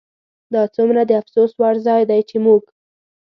دا 0.53 0.61
څومره 0.75 1.01
د 1.05 1.11
افسوس 1.21 1.51
وړ 1.59 1.75
ځای 1.87 2.01
دی 2.09 2.21
چې 2.29 2.37
موږ 2.45 2.63